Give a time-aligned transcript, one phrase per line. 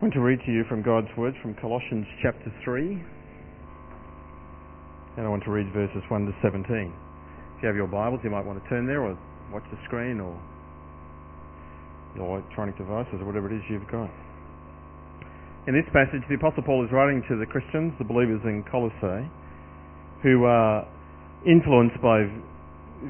[0.00, 3.04] I want to read to you from God's Word from Colossians chapter 3.
[5.20, 6.64] And I want to read verses 1 to 17.
[6.64, 9.12] If you have your Bibles, you might want to turn there or
[9.52, 10.40] watch the screen or
[12.16, 14.08] your electronic devices or whatever it is you've got.
[15.68, 19.28] In this passage, the Apostle Paul is writing to the Christians, the believers in Colossae,
[20.24, 20.88] who are
[21.44, 22.24] influenced by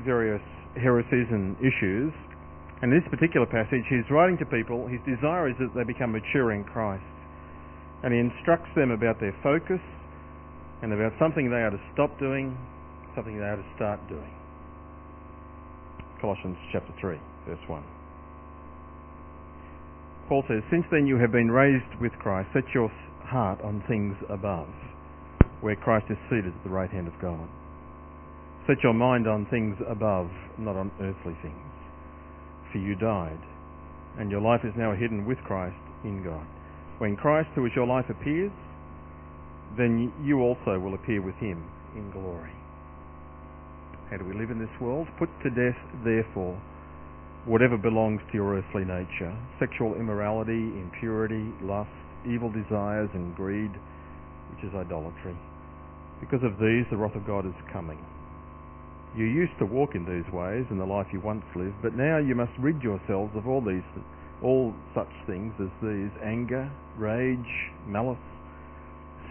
[0.03, 0.43] various
[0.75, 2.11] heresies and issues
[2.83, 6.13] and in this particular passage, he's writing to people, his desire is that they become
[6.13, 7.05] mature in Christ.
[8.03, 9.85] And he instructs them about their focus
[10.81, 12.57] and about something they are to stop doing,
[13.15, 14.33] something they are to start doing.
[16.23, 17.85] Colossians chapter 3, verse 1.
[20.29, 22.91] Paul says, Since then you have been raised with Christ, set your
[23.25, 24.69] heart on things above,
[25.61, 27.47] where Christ is seated at the right hand of God.
[28.67, 31.70] Set your mind on things above, not on earthly things
[32.73, 33.39] for you died,
[34.19, 36.47] and your life is now hidden with Christ in God.
[36.99, 38.53] When Christ, who is your life, appears,
[39.77, 42.53] then you also will appear with him in glory.
[44.11, 45.07] How do we live in this world?
[45.19, 46.61] Put to death, therefore,
[47.47, 51.91] whatever belongs to your earthly nature sexual immorality, impurity, lust,
[52.29, 53.71] evil desires, and greed,
[54.51, 55.37] which is idolatry.
[56.21, 57.99] Because of these, the wrath of God is coming.
[59.17, 62.19] You used to walk in these ways in the life you once lived, but now
[62.19, 63.83] you must rid yourselves of all these,
[64.41, 68.23] all such things as these anger, rage, malice,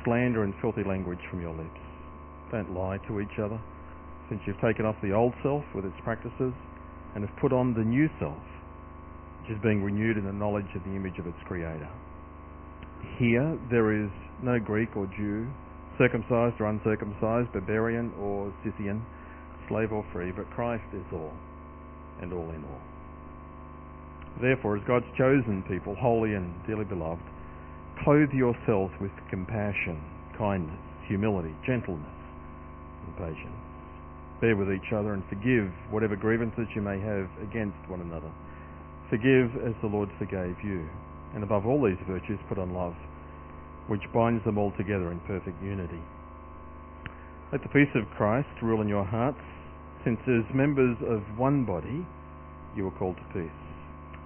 [0.04, 1.80] slander, and filthy language from your lips.
[2.52, 3.60] Don't lie to each other,
[4.28, 6.54] since you've taken off the old self with its practices
[7.16, 8.44] and have put on the new self,
[9.42, 11.88] which is being renewed in the knowledge of the image of its Creator.
[13.18, 14.12] Here there is
[14.44, 15.48] no Greek or Jew,
[15.98, 19.06] circumcised or uncircumcised, barbarian or Scythian
[19.70, 21.32] slave or free, but Christ is all
[22.22, 22.82] and all in all.
[24.42, 27.24] Therefore, as God's chosen people, holy and dearly beloved,
[28.04, 30.02] clothe yourselves with compassion,
[30.38, 32.20] kindness, humility, gentleness,
[33.06, 33.64] and patience.
[34.42, 38.32] Bear with each other and forgive whatever grievances you may have against one another.
[39.10, 40.88] Forgive as the Lord forgave you.
[41.36, 42.96] And above all these virtues, put on love,
[43.88, 46.00] which binds them all together in perfect unity.
[47.52, 49.42] Let the peace of Christ rule in your hearts
[50.04, 52.06] since as members of one body
[52.76, 53.62] you are called to peace,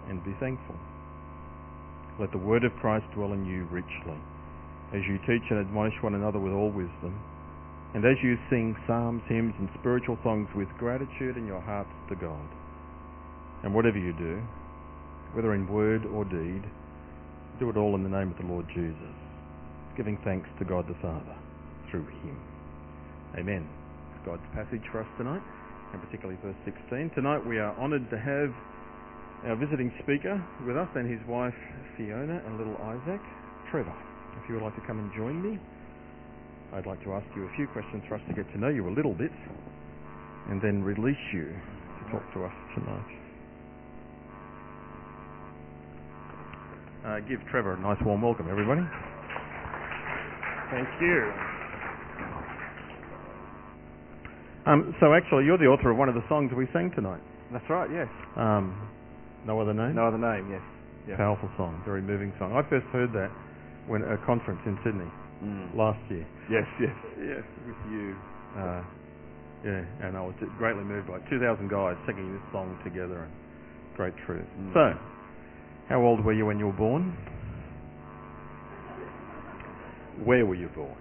[0.09, 0.75] and be thankful.
[2.19, 4.19] Let the word of Christ dwell in you richly,
[4.93, 7.17] as you teach and admonish one another with all wisdom,
[7.95, 12.15] and as you sing psalms, hymns, and spiritual songs with gratitude in your hearts to
[12.15, 12.47] God.
[13.63, 14.41] And whatever you do,
[15.33, 16.63] whether in word or deed,
[17.59, 19.15] do it all in the name of the Lord Jesus,
[19.95, 21.35] giving thanks to God the Father
[21.89, 22.37] through him.
[23.37, 23.67] Amen.
[24.25, 25.41] God's passage for us tonight
[25.93, 27.11] and particularly verse 16.
[27.13, 28.49] Tonight we are honoured to have
[29.45, 31.53] our visiting speaker with us and his wife
[31.95, 33.21] Fiona and little Isaac,
[33.69, 33.93] Trevor.
[34.41, 35.59] If you would like to come and join me,
[36.73, 38.89] I'd like to ask you a few questions for us to get to know you
[38.89, 39.31] a little bit
[40.49, 43.11] and then release you to talk to us tonight.
[47.05, 48.81] Uh, give Trevor a nice warm welcome, everybody.
[50.71, 51.52] Thank you.
[54.65, 57.21] Um, so actually, you're the author of one of the songs we sang tonight.
[57.51, 57.89] That's right.
[57.91, 58.07] Yes.
[58.35, 58.73] Um,
[59.45, 59.95] no other name.
[59.95, 60.49] No other name.
[60.49, 60.63] Yes.
[61.07, 61.17] Yeah.
[61.17, 62.55] Powerful song, very moving song.
[62.55, 63.29] I first heard that
[63.87, 65.11] when at a conference in Sydney
[65.43, 65.75] mm.
[65.75, 66.25] last year.
[66.49, 66.63] Yes.
[66.79, 66.95] Yes.
[67.19, 67.43] Yes.
[67.67, 68.15] With you.
[68.55, 68.83] Uh,
[69.63, 73.31] yeah, and I was greatly moved by 2,000 guys singing this song together, and
[73.95, 74.45] great truth.
[74.59, 74.73] Mm.
[74.73, 74.99] So,
[75.87, 77.15] how old were you when you were born?
[80.23, 80.95] Where were you born?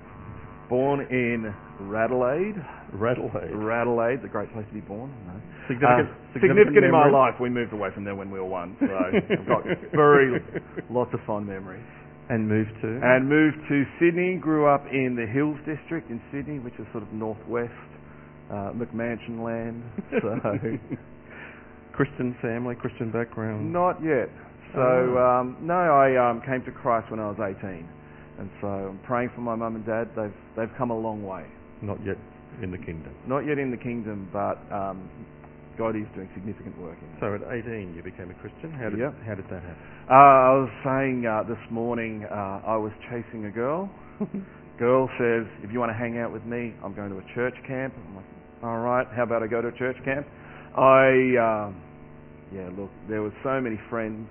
[0.69, 2.57] Born in Radelaide.
[2.93, 3.57] Radelaide.
[3.57, 5.11] Radelaide's a great place to be born.
[5.27, 5.33] No.
[5.69, 7.41] Significant, uh, significant, significant in my life.
[7.41, 10.43] We moved away from there when we were one, so I've got very
[10.91, 11.85] lots of fond memories.
[12.29, 13.01] And moved to?
[13.03, 14.37] And moved to Sydney.
[14.37, 17.73] Grew up in the Hills District in Sydney, which is sort of northwest
[18.51, 19.83] uh, McMansion land.
[20.21, 20.39] So
[21.93, 23.73] Christian family, Christian background.
[23.73, 24.29] Not yet.
[24.73, 25.19] So oh.
[25.19, 27.89] um, no, I um, came to Christ when I was 18.
[28.39, 30.09] And so I'm praying for my mum and dad.
[30.17, 31.45] They've they've come a long way.
[31.83, 32.17] Not yet
[32.61, 33.15] in the kingdom.
[33.27, 35.09] Not yet in the kingdom, but um,
[35.79, 38.73] God is doing significant work in So at 18 you became a Christian.
[38.73, 39.15] How did yep.
[39.25, 39.83] how did that happen?
[40.11, 43.89] Uh, I was saying uh, this morning uh, I was chasing a girl.
[44.79, 47.55] girl says, "If you want to hang out with me, I'm going to a church
[47.67, 48.31] camp." I'm like,
[48.63, 50.27] "All right, how about I go to a church camp?"
[50.77, 51.81] I um,
[52.53, 54.29] yeah, look, there were so many friends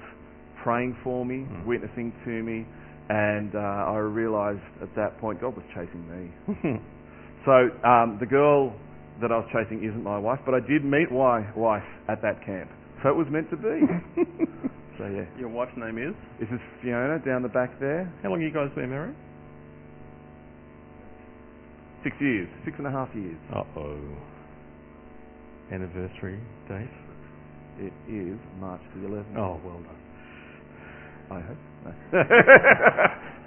[0.63, 1.65] praying for me, mm.
[1.65, 2.65] witnessing to me
[3.11, 3.59] and uh,
[3.91, 6.79] I realised at that point God was chasing me.
[7.45, 8.73] so um, the girl
[9.21, 12.45] that I was chasing isn't my wife, but I did meet my wife at that
[12.45, 12.69] camp.
[13.03, 13.81] So it was meant to be.
[15.01, 15.25] So yeah.
[15.39, 16.13] Your wife's name is?
[16.39, 18.11] This is Fiona down the back there.
[18.21, 19.15] How long have you guys been married?
[22.03, 22.47] Six years.
[22.65, 23.37] Six and a half years.
[23.55, 23.97] Uh-oh.
[25.71, 26.39] Anniversary
[26.69, 26.89] date?
[27.79, 29.37] It is March the 11th.
[29.37, 29.97] Oh, well done.
[31.31, 31.57] I hope.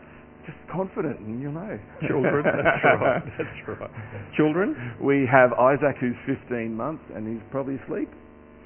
[0.74, 1.78] Confident and you'll know.
[2.08, 2.42] Children?
[2.44, 3.22] That's right.
[3.38, 3.90] That's right.
[4.36, 4.74] Children?
[5.00, 8.10] We have Isaac who's 15 months and he's probably asleep.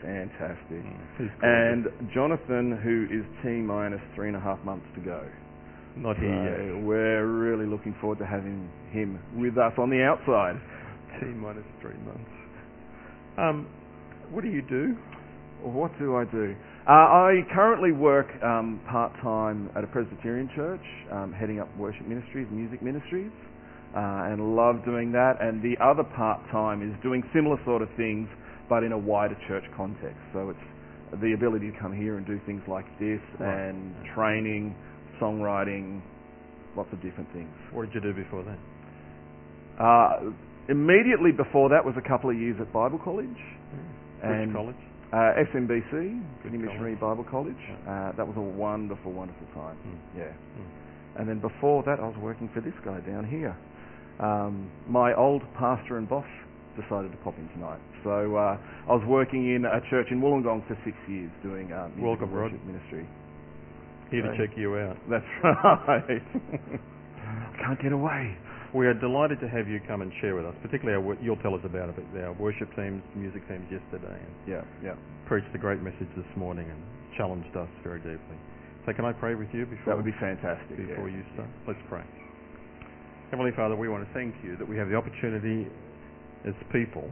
[0.01, 0.83] Fantastic.
[1.19, 1.87] He's And.
[2.15, 5.23] Jonathan who is T minus three and a half months to go.
[5.97, 6.85] Not So here yet.
[6.85, 10.57] we're really looking forward to having him with us on the outside.
[11.21, 12.31] T minus three months.
[13.37, 13.67] Um,
[14.31, 14.97] what do you do?
[15.63, 16.55] What do I do?
[16.89, 20.81] Uh, I currently work um, part time at a Presbyterian church,
[21.13, 23.33] um, heading up worship ministries, music ministries,
[23.95, 25.35] uh, and love doing that.
[25.41, 28.29] And the other part time is doing similar sort of things,
[28.69, 30.19] but in a wider church context.
[30.33, 33.69] So it's the ability to come here and do things like this, Right.
[33.69, 34.75] and training,
[35.21, 36.01] songwriting,
[36.77, 37.51] lots of different things.
[37.73, 38.59] What did you do before that?
[39.83, 40.31] Uh,
[40.69, 43.29] immediately before that was a couple of years at Bible College.
[43.29, 44.77] Which And college?
[45.13, 47.57] Uh, SMBC, Good Sydney Missionary Bible College.
[47.89, 49.77] Uh, that was a wonderful, wonderful time.
[49.87, 50.19] Mm.
[50.19, 50.25] Yeah.
[50.25, 51.21] Mm.
[51.21, 53.57] And then before that, I was working for this guy down here.
[54.21, 56.27] Um, my old pastor and boss
[56.77, 57.81] decided to pop in tonight.
[58.05, 58.59] So uh,
[58.89, 62.29] I was working in a church in Wollongong for six years doing uh, music Welcome,
[62.29, 62.67] and Rod.
[62.67, 63.09] ministry.
[64.11, 64.97] Here to check you out.
[65.11, 66.23] That's right.
[67.65, 68.37] Can't get away.
[68.75, 71.55] We are delighted to have you come and share with us, particularly our, you'll tell
[71.55, 74.95] us about it, our worship teams, music teams yesterday, and Yeah, yeah.
[75.27, 76.81] preached a great message this morning and
[77.17, 78.37] challenged us very deeply.
[78.85, 80.77] So can I pray with you before, That would be fantastic.
[80.77, 81.17] before yeah.
[81.17, 81.49] you start?
[81.67, 82.05] Let's pray.
[83.31, 85.67] Heavenly Father, we want to thank you that we have the opportunity
[86.47, 87.09] as people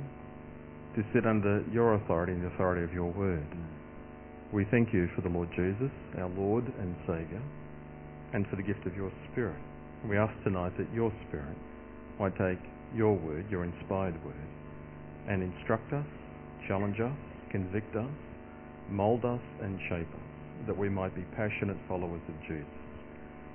[0.94, 3.46] to sit under your authority and the authority of your word.
[4.52, 7.42] We thank you for the Lord Jesus, our Lord and Saviour,
[8.32, 9.56] and for the gift of your Spirit.
[10.04, 11.56] We ask tonight that your Spirit
[12.20, 12.58] might take
[12.94, 14.34] your word, your inspired word,
[15.28, 16.06] and instruct us,
[16.68, 17.16] challenge us,
[17.50, 18.10] convict us,
[18.88, 22.66] mould us and shape us, that we might be passionate followers of Jesus.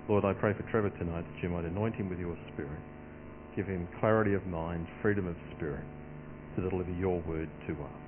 [0.10, 2.82] Lord, I pray for Trevor tonight that you might anoint him with your Spirit,
[3.56, 5.86] give him clarity of mind, freedom of spirit,
[6.56, 8.02] to deliver your word to us.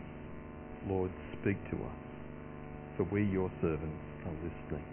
[0.87, 1.99] Lord, speak to us,
[2.97, 4.85] for we, your servants, are listening.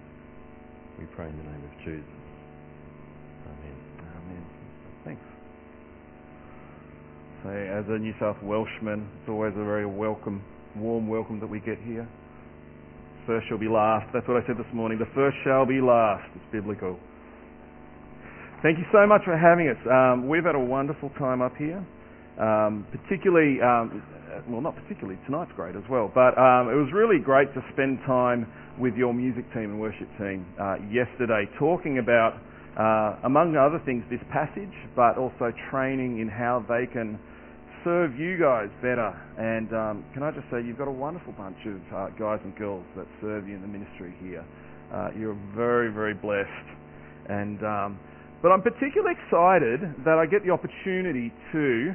[1.01, 2.20] We pray in the name of Jesus.
[3.51, 3.77] Amen.
[4.17, 4.45] Amen.
[5.05, 5.23] Thanks.
[7.43, 10.43] So, as a New South Welshman, it's always a very welcome,
[10.77, 12.09] warm welcome that we get here.
[13.27, 14.07] First shall be last.
[14.13, 14.99] That's what I said this morning.
[14.99, 16.25] The first shall be last.
[16.35, 16.99] It's biblical.
[18.63, 19.81] Thank you so much for having us.
[19.89, 21.85] Um, we've had a wonderful time up here.
[22.39, 24.03] Um, particularly, um,
[24.49, 27.99] well, not particularly, tonight's great as well, but um, it was really great to spend
[28.07, 28.47] time
[28.79, 32.41] with your music team and worship team uh, yesterday talking about,
[32.79, 37.19] uh, among other things, this passage, but also training in how they can
[37.85, 39.11] serve you guys better.
[39.39, 42.55] And um, can I just say, you've got a wonderful bunch of uh, guys and
[42.57, 44.45] girls that serve you in the ministry here.
[44.93, 46.69] Uh, you're very, very blessed.
[47.29, 47.99] And um,
[48.43, 51.93] but I'm particularly excited that I get the opportunity to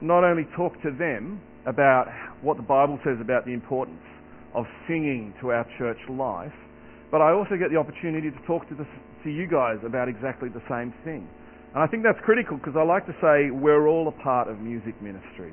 [0.00, 2.06] not only talk to them about
[2.40, 4.02] what the Bible says about the importance
[4.54, 6.54] of singing to our church life,
[7.10, 8.86] but I also get the opportunity to talk to, the,
[9.24, 11.28] to you guys about exactly the same thing.
[11.74, 14.58] And I think that's critical because I like to say we're all a part of
[14.58, 15.52] music ministry.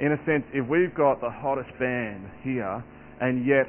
[0.00, 2.84] In a sense, if we've got the hottest band here
[3.20, 3.66] and yet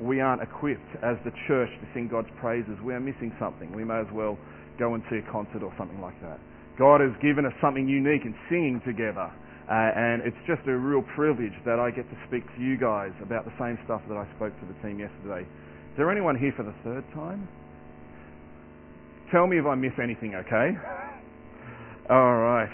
[0.00, 3.74] we aren't equipped as the church to sing God's praises, we are missing something.
[3.74, 4.38] We may as well
[4.78, 6.38] go and see a concert or something like that.
[6.78, 9.30] God has given us something unique in singing together.
[9.70, 13.12] Uh, and it's just a real privilege that I get to speak to you guys
[13.22, 15.46] about the same stuff that I spoke to the team yesterday.
[15.92, 17.46] Is there anyone here for the third time?
[19.30, 20.72] Tell me if I miss anything, okay?
[22.08, 22.72] All right.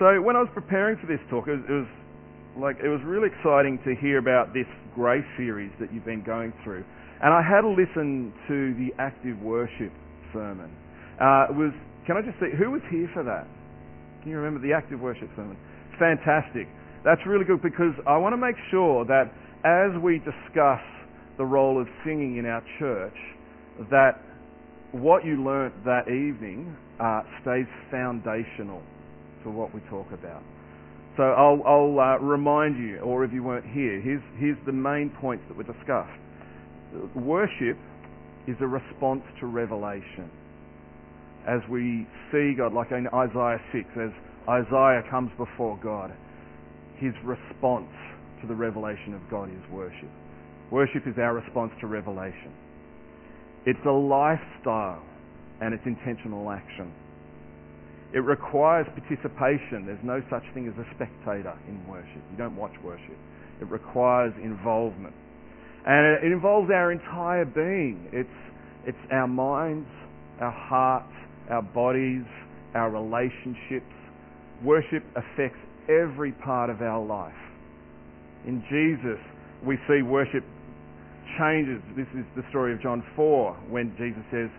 [0.00, 1.88] So when I was preparing for this talk, it was, it was
[2.58, 6.52] like it was really exciting to hear about this grace series that you've been going
[6.64, 6.82] through,
[7.22, 9.92] and I had to listen to the active worship
[10.32, 10.74] sermon.
[11.22, 11.70] Uh, was
[12.04, 13.46] can I just say who was here for that?
[14.22, 15.56] Can you remember the active worship sermon?
[16.00, 16.66] Fantastic.
[17.04, 19.30] That's really good because I want to make sure that
[19.62, 20.82] as we discuss
[21.38, 23.16] the role of singing in our church,
[23.90, 24.20] that
[24.92, 28.82] what you learnt that evening uh, stays foundational
[29.44, 30.42] to what we talk about.
[31.16, 35.10] So I'll, I'll uh, remind you, or if you weren't here, here's, here's the main
[35.20, 36.12] points that were discussed.
[37.14, 37.78] Worship
[38.46, 40.30] is a response to revelation.
[41.48, 44.10] As we see God, like in Isaiah 6, as
[44.48, 46.12] Isaiah comes before God,
[46.98, 47.92] his response
[48.40, 50.10] to the revelation of God is worship.
[50.70, 52.52] Worship is our response to revelation.
[53.66, 55.02] It's a lifestyle
[55.60, 56.92] and it's intentional action.
[58.12, 59.86] It requires participation.
[59.86, 62.22] There's no such thing as a spectator in worship.
[62.30, 63.16] You don't watch worship.
[63.60, 65.14] It requires involvement.
[65.86, 68.08] And it involves our entire being.
[68.12, 68.28] It's,
[68.86, 69.88] it's our minds,
[70.40, 71.12] our hearts,
[71.50, 72.26] our bodies,
[72.74, 73.92] our relationships.
[74.64, 75.58] Worship affects
[75.88, 77.32] every part of our life.
[78.46, 79.20] In Jesus,
[79.64, 80.44] we see worship
[81.38, 81.82] changes.
[81.96, 84.50] This is the story of John 4 when Jesus says,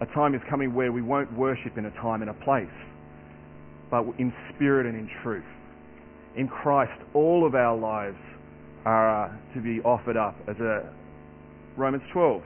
[0.00, 2.66] a time is coming where we won't worship in a time and a place,
[3.90, 5.44] but in spirit and in truth.
[6.36, 8.18] In Christ, all of our lives
[8.84, 10.94] are uh, to be offered up as a
[11.76, 12.42] Romans 12.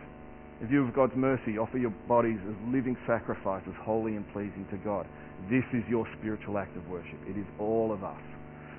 [0.63, 4.79] In view of God's mercy, offer your bodies as living sacrifices, holy and pleasing to
[4.79, 5.07] God.
[5.51, 7.19] This is your spiritual act of worship.
[7.29, 8.21] It is all of us.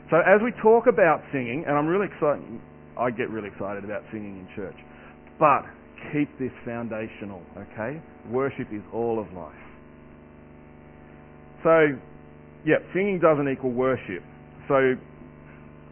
[0.10, 2.42] So as we talk about singing, and I'm really excited,
[2.98, 4.76] I get really excited about singing in church,
[5.40, 5.66] but
[6.12, 8.02] keep this foundational, okay?
[8.30, 9.54] Worship is all of life.
[11.64, 11.96] So,
[12.66, 14.24] yeah, singing doesn't equal worship.
[14.68, 14.96] So,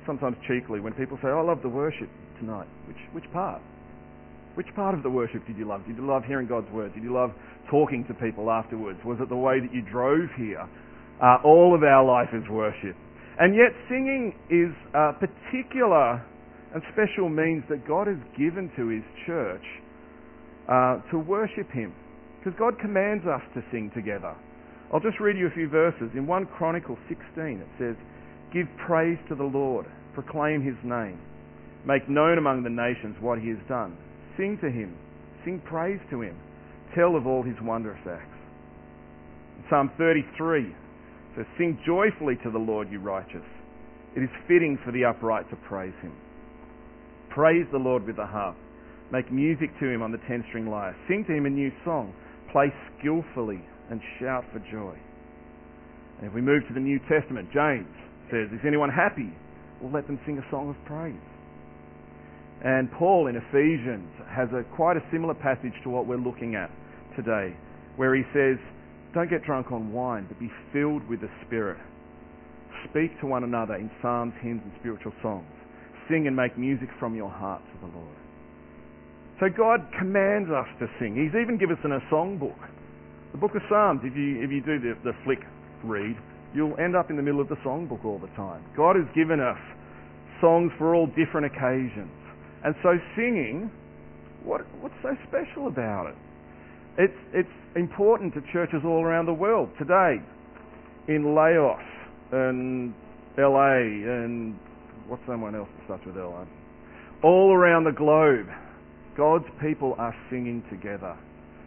[0.05, 3.61] sometimes cheekily, when people say, oh, I love the worship tonight, which, which part?
[4.55, 5.85] Which part of the worship did you love?
[5.87, 6.93] Did you love hearing God's word?
[6.93, 7.31] Did you love
[7.69, 8.99] talking to people afterwards?
[9.05, 10.67] Was it the way that you drove here?
[11.23, 12.95] Uh, all of our life is worship.
[13.39, 16.21] And yet singing is a particular
[16.73, 19.63] and special means that God has given to His church
[20.69, 21.93] uh, to worship Him.
[22.39, 24.33] Because God commands us to sing together.
[24.91, 26.09] I'll just read you a few verses.
[26.15, 27.19] In 1 Chronicle 16
[27.61, 27.95] it says,
[28.53, 31.19] Give praise to the Lord, proclaim His name,
[31.85, 33.97] make known among the nations what He has done.
[34.37, 34.97] Sing to Him,
[35.45, 36.37] sing praise to Him,
[36.95, 38.27] tell of all His wondrous acts.
[39.59, 40.75] In Psalm 33
[41.35, 43.45] says, Sing joyfully to the Lord, you righteous.
[44.15, 46.11] It is fitting for the upright to praise Him.
[47.33, 48.57] Praise the Lord with the harp.
[49.09, 50.95] Make music to him on the ten string lyre.
[51.07, 52.13] Sing to him a new song.
[52.51, 52.67] Play
[52.99, 54.99] skillfully and shout for joy.
[56.19, 57.87] And if we move to the New Testament, James
[58.29, 59.31] says, Is anyone happy?
[59.79, 61.15] Well, let them sing a song of praise.
[62.63, 66.69] And Paul in Ephesians has a, quite a similar passage to what we're looking at
[67.15, 67.55] today,
[67.95, 68.59] where he says,
[69.13, 71.79] Don't get drunk on wine, but be filled with the Spirit.
[72.89, 75.47] Speak to one another in psalms, hymns, and spiritual songs
[76.11, 78.17] sing and make music from your heart to the Lord.
[79.39, 81.15] So God commands us to sing.
[81.15, 82.59] He's even given us in a songbook.
[83.31, 85.39] The book of Psalms, if you, if you do the, the flick
[85.83, 86.15] read,
[86.53, 88.63] you'll end up in the middle of the songbook all the time.
[88.75, 89.57] God has given us
[90.41, 92.11] songs for all different occasions.
[92.63, 93.71] And so singing,
[94.43, 96.15] what, what's so special about it?
[96.97, 100.17] It's, it's important to churches all around the world today.
[101.07, 101.81] In Laos
[102.31, 102.93] and
[103.37, 104.59] LA and
[105.07, 106.47] What's someone else that starts with L?
[107.23, 108.47] All around the globe,
[109.17, 111.17] God's people are singing together.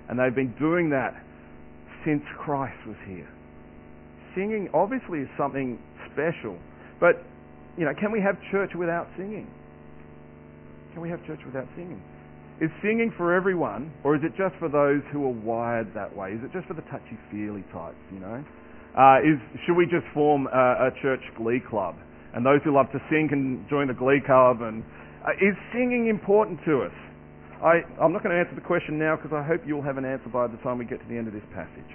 [0.09, 1.15] And they've been doing that
[2.05, 3.29] since Christ was here.
[4.35, 5.79] Singing obviously is something
[6.13, 6.59] special.
[7.01, 7.23] But,
[7.79, 9.47] you know, can we have church without singing?
[10.93, 12.03] Can we have church without singing?
[12.61, 16.33] Is singing for everyone, or is it just for those who are wired that way?
[16.33, 18.45] Is it just for the touchy-feely types, you know?
[18.97, 21.97] Uh, is, should we just form a, a church glee club
[22.35, 24.61] and those who love to sing can join the glee club.
[24.61, 24.83] And
[25.23, 26.97] uh, is singing important to us?
[27.63, 30.05] I, I'm not going to answer the question now because I hope you'll have an
[30.05, 31.89] answer by the time we get to the end of this passage.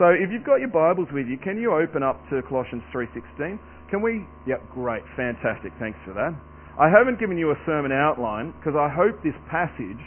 [0.00, 3.60] So if you've got your Bibles with you, can you open up to Colossians 3.16?
[3.92, 4.24] Can we?
[4.48, 6.32] Yep, great, fantastic, thanks for that.
[6.80, 10.00] I haven't given you a sermon outline because I hope this passage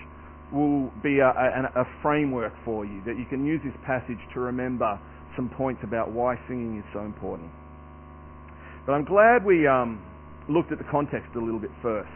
[0.52, 4.40] will be a, a, a framework for you, that you can use this passage to
[4.40, 5.00] remember
[5.36, 7.52] some points about why singing is so important.
[8.86, 10.02] But I'm glad we um,
[10.48, 12.12] looked at the context a little bit first.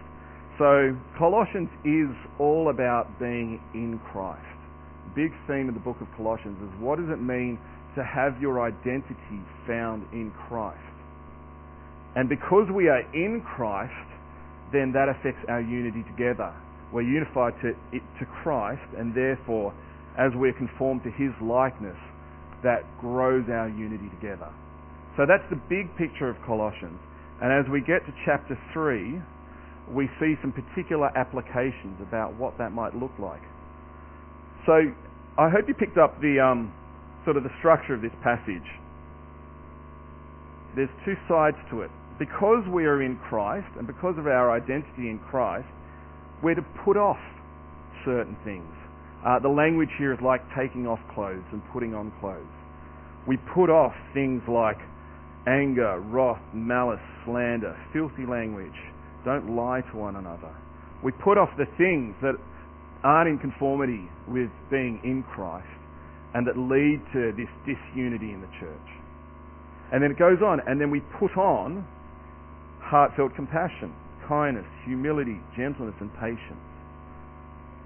[0.60, 4.46] So Colossians is all about being in Christ.
[5.16, 7.58] Big theme of the book of Colossians is what does it mean
[7.96, 10.78] to have your identity found in Christ?
[12.16, 13.94] And because we are in Christ,
[14.72, 16.54] then that affects our unity together.
[16.92, 19.74] We're unified to, to Christ, and therefore,
[20.18, 21.98] as we're conformed to His likeness,
[22.64, 24.50] that grows our unity together.
[25.20, 26.98] So that's the big picture of Colossians.
[27.44, 29.20] And as we get to chapter 3,
[29.92, 33.42] we see some particular applications about what that might look like.
[34.66, 34.80] So
[35.38, 36.72] I hope you picked up the um,
[37.26, 38.64] sort of the structure of this passage.
[40.78, 41.92] There's two sides to it.
[42.18, 45.68] Because we are in Christ and because of our identity in Christ,
[46.42, 47.20] we're to put off
[48.06, 48.72] certain things.
[49.28, 52.48] Uh, the language here is like taking off clothes and putting on clothes.
[53.28, 54.78] We put off things like
[55.48, 58.76] anger, wrath, malice, slander, filthy language.
[59.26, 60.54] Don't lie to one another.
[61.04, 62.36] We put off the things that
[63.04, 65.68] aren't in conformity with being in Christ
[66.34, 68.90] and that lead to this disunity in the church.
[69.92, 71.86] And then it goes on, and then we put on
[72.82, 73.94] heartfelt compassion,
[74.28, 76.62] kindness, humility, gentleness, and patience.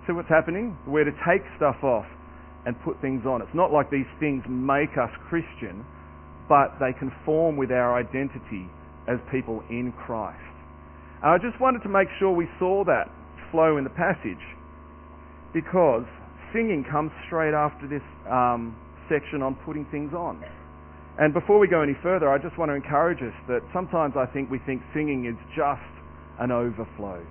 [0.08, 0.76] See what's happening?
[0.86, 2.06] We're to take stuff off
[2.66, 3.42] and put things on.
[3.42, 5.86] It's not like these things make us Christian,
[6.50, 8.70] but they conform with our identity
[9.08, 10.40] as people in Christ.
[11.22, 13.10] And I just wanted to make sure we saw that
[13.52, 14.44] flow in the passage
[15.54, 16.04] because
[16.52, 18.76] singing comes straight after this um,
[19.10, 20.44] section on putting things on.
[21.20, 24.26] And before we go any further, I just want to encourage us that sometimes I
[24.26, 25.86] think we think singing is just
[26.40, 27.22] an overflow.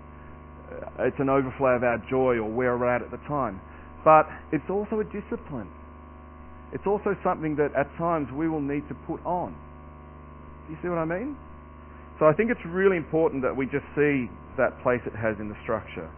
[0.70, 3.60] Uh, it's an overflow of our joy or where we're at at the time.
[4.04, 5.70] But it's also a discipline.
[6.72, 9.54] It's also something that at times we will need to put on.
[10.66, 11.36] Do you see what I mean?
[12.18, 15.48] So I think it's really important that we just see that place it has in
[15.48, 16.08] the structure.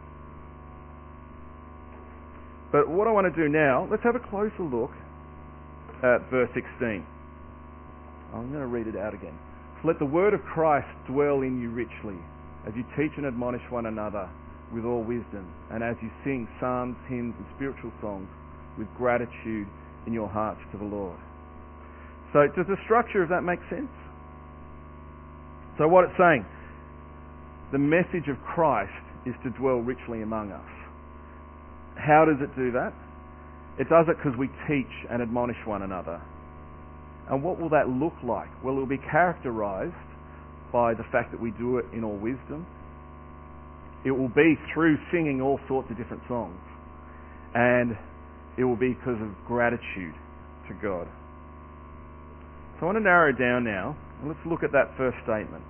[2.70, 4.90] But what I want to do now, let's have a closer look
[6.02, 7.06] at verse 16.
[8.34, 9.38] I'm going to read it out again.
[9.84, 12.18] Let the word of Christ dwell in you richly,
[12.66, 14.28] as you teach and admonish one another
[14.72, 18.28] with all wisdom, and as you sing psalms, hymns, and spiritual songs
[18.76, 19.68] with gratitude
[20.06, 21.18] in your hearts to the Lord.
[22.32, 23.90] So does the structure of that make sense?
[25.78, 26.44] So what it's saying,
[27.72, 28.92] the message of Christ
[29.26, 30.70] is to dwell richly among us.
[31.96, 32.92] How does it do that?
[33.78, 36.20] It does it because we teach and admonish one another.
[37.30, 38.48] And what will that look like?
[38.62, 39.94] Well, it will be characterized
[40.72, 42.66] by the fact that we do it in all wisdom.
[44.04, 46.60] It will be through singing all sorts of different songs.
[47.54, 47.96] And
[48.56, 50.14] it will be because of gratitude
[50.68, 51.08] to God.
[52.78, 53.96] So I want to narrow down now.
[54.26, 55.62] Let's look at that first statement.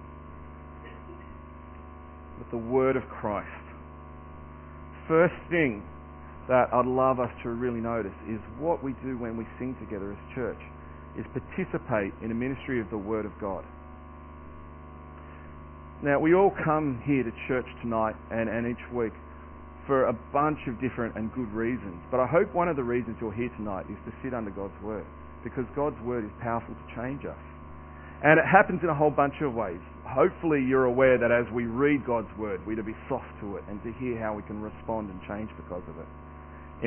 [2.38, 3.48] With the word of Christ.
[5.08, 5.82] First thing
[6.48, 10.12] that I'd love us to really notice is what we do when we sing together
[10.12, 10.60] as church
[11.16, 13.64] is participate in a ministry of the Word of God.
[16.02, 19.12] Now, we all come here to church tonight and, and each week
[19.86, 22.00] for a bunch of different and good reasons.
[22.10, 24.76] But I hope one of the reasons you're here tonight is to sit under God's
[24.82, 25.04] Word.
[25.42, 27.40] Because God's Word is powerful to change us.
[28.24, 29.80] And it happens in a whole bunch of ways.
[30.08, 33.64] Hopefully you're aware that as we read God's Word, we're to be soft to it
[33.68, 36.08] and to hear how we can respond and change because of it.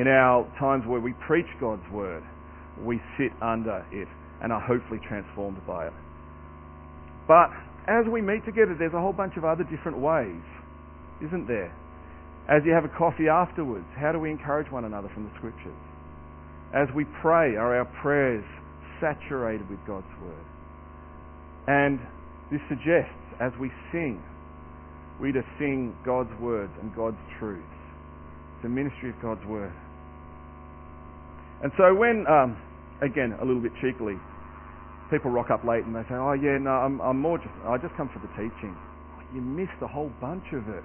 [0.00, 2.22] In our times where we preach God's Word,
[2.82, 4.08] we sit under it
[4.42, 5.92] and are hopefully transformed by it.
[7.26, 7.50] But
[7.86, 10.42] as we meet together, there's a whole bunch of other different ways,
[11.24, 11.72] isn't there?
[12.48, 15.76] As you have a coffee afterwards, how do we encourage one another from the scriptures?
[16.74, 18.44] As we pray, are our prayers
[19.00, 20.46] saturated with God's word?
[21.66, 22.00] And
[22.50, 24.22] this suggests, as we sing,
[25.20, 27.62] we to sing God's words and God's truths.
[28.56, 29.72] It's a ministry of God's word.
[31.62, 32.56] And so when um,
[33.02, 34.16] again, a little bit cheekily,
[35.10, 37.76] people rock up late and they say, oh yeah, no, I'm, I'm more just, I
[37.78, 38.76] just come for the teaching.
[39.34, 40.84] You missed a whole bunch of it.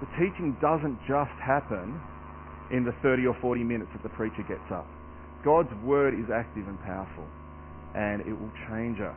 [0.00, 2.00] The teaching doesn't just happen
[2.70, 4.86] in the 30 or 40 minutes that the preacher gets up.
[5.44, 7.24] God's word is active and powerful,
[7.94, 9.16] and it will change us.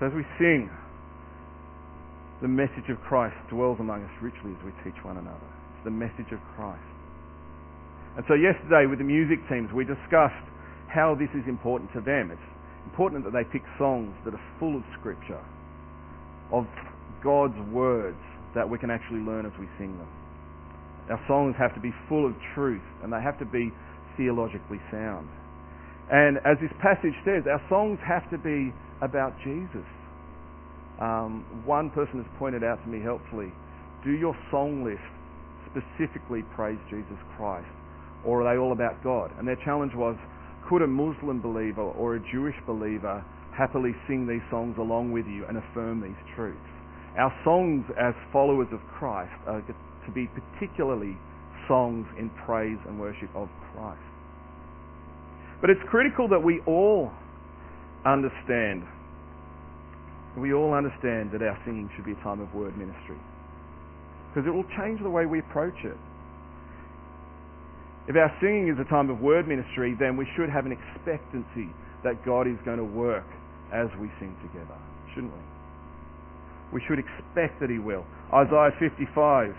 [0.00, 0.70] So as we sing,
[2.40, 5.48] the message of Christ dwells among us richly as we teach one another.
[5.74, 6.78] It's the message of Christ.
[8.16, 10.46] And so yesterday with the music teams we discussed
[10.86, 12.30] how this is important to them.
[12.30, 12.50] It's
[12.88, 15.44] important that they pick songs that are full of scripture,
[16.52, 16.64] of
[17.22, 18.16] God's words
[18.54, 20.08] that we can actually learn as we sing them.
[21.10, 23.72] Our songs have to be full of truth and they have to be
[24.16, 25.28] theologically sound.
[26.10, 28.72] And as this passage says, our songs have to be
[29.02, 29.84] about Jesus.
[31.00, 33.52] Um, one person has pointed out to me helpfully,
[34.02, 35.04] do your song list
[35.68, 37.68] specifically praise Jesus Christ?
[38.24, 39.30] Or are they all about God?
[39.38, 40.16] And their challenge was,
[40.68, 43.24] could a Muslim believer or a Jewish believer
[43.56, 46.58] happily sing these songs along with you and affirm these truths?
[47.18, 51.16] Our songs as followers of Christ are to be particularly
[51.66, 54.00] songs in praise and worship of Christ.
[55.60, 57.10] But it's critical that we all
[58.06, 58.84] understand
[60.38, 63.18] we all understand that our singing should be a time of word ministry.
[64.30, 65.96] Because it will change the way we approach it.
[68.08, 71.68] If our singing is a time of word ministry, then we should have an expectancy
[72.02, 73.26] that God is going to work
[73.70, 74.80] as we sing together,
[75.12, 75.44] shouldn't we?
[76.72, 78.06] We should expect that He will.
[78.32, 79.54] Isaiah 55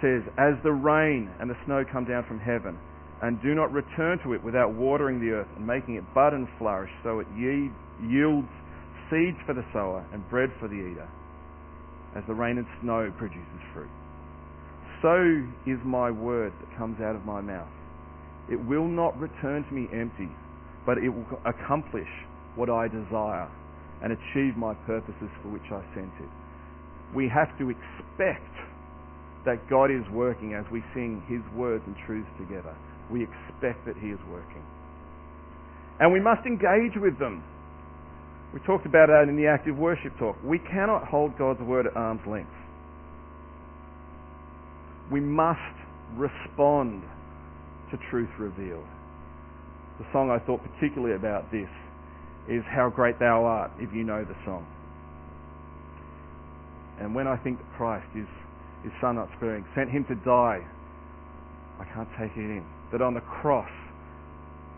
[0.00, 2.78] says, As the rain and the snow come down from heaven,
[3.22, 6.48] and do not return to it without watering the earth and making it bud and
[6.58, 8.48] flourish, so it yields
[9.10, 11.08] seeds for the sower and bread for the eater,
[12.16, 13.88] as the rain and snow produces fruit.
[15.02, 17.68] So is my word that comes out of my mouth.
[18.50, 20.30] It will not return to me empty,
[20.86, 22.08] but it will accomplish
[22.54, 23.48] what I desire
[24.02, 26.28] and achieve my purposes for which I sent it.
[27.14, 28.52] We have to expect
[29.44, 32.74] that God is working as we sing His words and truths together.
[33.10, 34.62] We expect that He is working.
[36.00, 37.42] And we must engage with them.
[38.52, 40.36] We talked about that in the active worship talk.
[40.44, 42.50] We cannot hold God's word at arm's length.
[45.10, 45.60] We must
[46.14, 47.02] respond
[47.90, 48.86] to truth revealed.
[49.98, 51.68] The song I thought particularly about this
[52.48, 54.66] is How Great Thou Art, if you know the song.
[57.00, 58.26] And when I think that Christ is
[58.82, 60.60] his son not sparing, sent him to die,
[61.80, 62.64] I can't take it in.
[62.92, 63.70] That on the cross,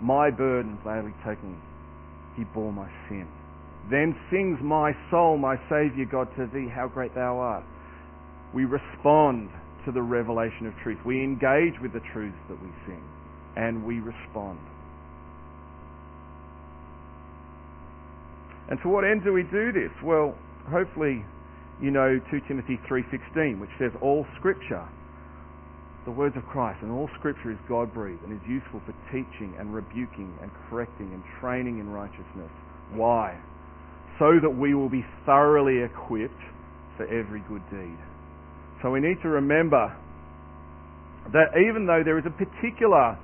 [0.00, 1.60] my burden gladly taken,
[2.36, 3.26] he bore my sin.
[3.90, 7.64] Then sings my soul, my Saviour God, to thee, how great thou art.
[8.54, 9.50] We respond
[9.88, 10.98] to the revelation of truth.
[11.07, 13.03] We engage with the truths that we sing,
[13.57, 14.61] and we respond.
[18.68, 19.90] And to what end do we do this?
[20.05, 20.37] Well,
[20.70, 21.24] hopefully
[21.81, 24.85] you know 2 Timothy 3:16, which says all scripture,
[26.05, 29.72] the words of Christ, and all scripture is God-breathed and is useful for teaching and
[29.72, 32.53] rebuking and correcting and training in righteousness.
[32.92, 33.38] Why?
[34.18, 36.42] So that we will be thoroughly equipped
[36.98, 37.96] for every good deed.
[38.82, 39.94] So we need to remember
[41.32, 43.18] that even though there is a particular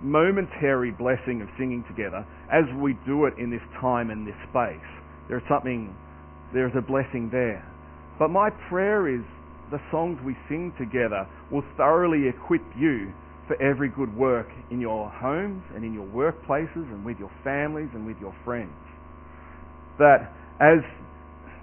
[0.00, 4.88] momentary blessing of singing together, as we do it in this time and this space,
[5.28, 5.94] there's something,
[6.52, 7.66] there's a blessing there.
[8.18, 9.22] But my prayer is
[9.70, 13.12] the songs we sing together will thoroughly equip you
[13.48, 17.88] for every good work in your homes and in your workplaces and with your families
[17.94, 18.70] and with your friends.
[19.98, 20.78] That as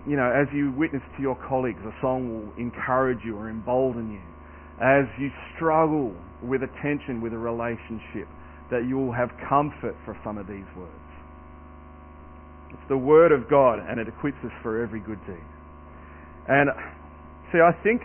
[0.07, 4.11] you know, as you witness to your colleagues, a song will encourage you or embolden
[4.11, 4.21] you.
[4.81, 8.27] As you struggle with a tension with a relationship,
[8.71, 10.93] that you will have comfort for some of these words.
[12.69, 15.43] It's the Word of God and it equips us for every good deed.
[16.47, 16.69] And
[17.51, 18.03] see, I think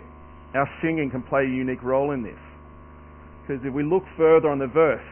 [0.53, 2.39] our singing can play a unique role in this.
[3.41, 5.05] Because if we look further on the verse,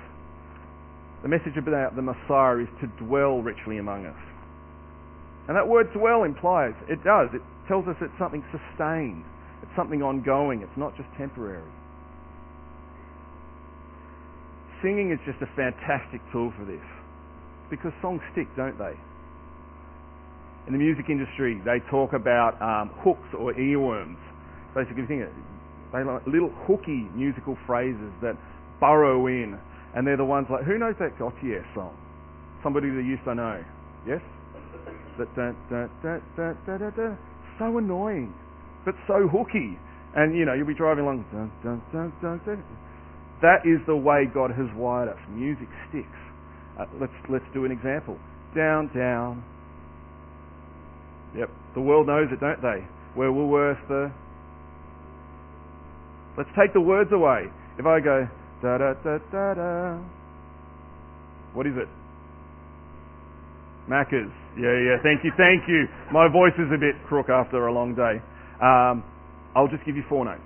[1.22, 4.33] the message about the Messiah is to dwell richly among us.
[5.48, 9.24] And that word dwell implies, it does, it tells us it's something sustained.
[9.62, 10.62] It's something ongoing.
[10.62, 11.64] It's not just temporary.
[14.82, 16.84] Singing is just a fantastic tool for this.
[17.70, 18.94] Because songs stick, don't they?
[20.68, 24.20] In the music industry, they talk about um, hooks or earworms.
[24.76, 25.24] Basically, think
[25.92, 28.36] they like little hooky musical phrases that
[28.80, 29.58] burrow in,
[29.96, 31.96] and they're the ones like, who knows that Gotye song?
[32.64, 33.64] Somebody that used to know.
[34.08, 34.22] Yes?
[35.18, 37.16] Da, da, da, da, da, da, da.
[37.60, 38.34] So annoying,
[38.86, 39.78] but so hooky.
[40.16, 41.26] And you know, you'll be driving along.
[43.42, 45.20] That is the way God has wired us.
[45.30, 46.08] Music sticks.
[46.80, 48.18] Uh, let's let's do an example.
[48.56, 49.44] Down, down,
[51.36, 51.50] Yep.
[51.74, 52.86] The world knows it, don't they?
[53.16, 54.12] Where Woolworths the...
[56.38, 57.46] Let's take the words away.
[57.78, 58.28] If I go
[58.62, 59.98] da da da da da,
[61.54, 61.90] what is it?
[63.90, 64.32] Macca's.
[64.58, 64.98] Yeah, yeah.
[65.02, 65.88] Thank you, thank you.
[66.12, 68.22] My voice is a bit crook after a long day.
[68.62, 69.04] Um,
[69.56, 70.42] I'll just give you four notes.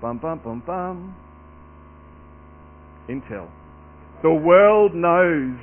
[0.00, 1.14] Bum bum bum bum.
[3.08, 3.48] Intel.
[4.22, 5.58] The world knows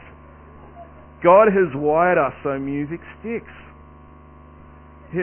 [1.23, 3.45] God has wired us so music sticks.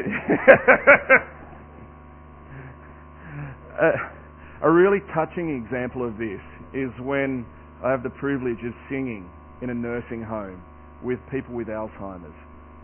[4.63, 6.41] a, really touching example of this
[6.73, 7.45] is when
[7.85, 9.29] I have the privilege of singing
[9.61, 10.63] in a nursing home
[11.03, 12.35] with people with Alzheimer's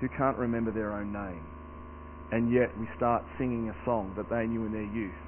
[0.01, 1.45] who can't remember their own name.
[2.33, 5.21] And yet we start singing a song that they knew in their youth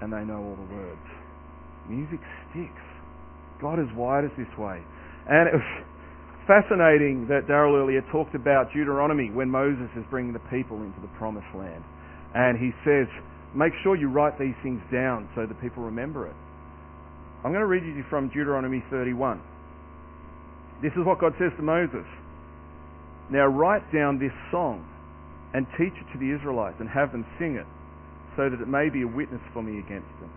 [0.00, 1.08] and they know all the words.
[1.88, 2.86] Music sticks.
[3.60, 4.82] God has wired us this way.
[5.28, 5.66] And it was,
[6.46, 11.10] fascinating that Daryl earlier talked about Deuteronomy when Moses is bringing the people into the
[11.18, 11.84] promised land.
[12.34, 13.06] And he says,
[13.54, 16.34] make sure you write these things down so that people remember it.
[17.44, 19.40] I'm going to read you from Deuteronomy 31.
[20.82, 22.06] This is what God says to Moses.
[23.32, 24.84] Now write down this song
[25.54, 27.64] and teach it to the Israelites and have them sing it
[28.36, 30.28] so that it may be a witness for me against them.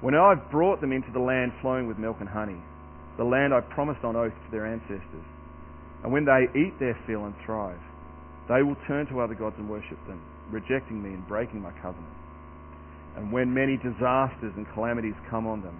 [0.00, 2.58] When I've brought them into the land flowing with milk and honey,
[3.16, 5.26] the land I promised on oath to their ancestors.
[6.02, 7.78] And when they eat their fill and thrive,
[8.48, 10.20] they will turn to other gods and worship them,
[10.50, 12.14] rejecting me and breaking my covenant.
[13.16, 15.78] And when many disasters and calamities come on them,